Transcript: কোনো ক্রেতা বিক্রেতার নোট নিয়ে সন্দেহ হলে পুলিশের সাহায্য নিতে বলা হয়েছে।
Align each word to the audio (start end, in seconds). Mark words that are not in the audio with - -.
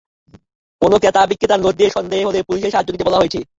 কোনো 0.81 0.95
ক্রেতা 0.97 1.21
বিক্রেতার 1.29 1.59
নোট 1.61 1.75
নিয়ে 1.77 1.95
সন্দেহ 1.97 2.19
হলে 2.27 2.39
পুলিশের 2.47 2.71
সাহায্য 2.71 2.91
নিতে 2.91 3.07
বলা 3.07 3.19
হয়েছে। 3.21 3.39